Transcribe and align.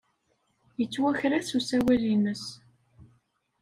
Yettwaker-as 0.79 1.49
usawal-nnes. 1.57 2.43